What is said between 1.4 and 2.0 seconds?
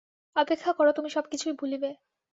ভুলিবে।